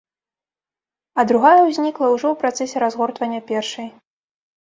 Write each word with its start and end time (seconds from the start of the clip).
А 1.19 1.25
другая 1.31 1.61
ўзнікла 1.67 2.07
ўжо 2.13 2.27
ў 2.31 2.35
працэсе 2.41 2.77
разгортвання 2.85 3.41
першай. 3.53 3.87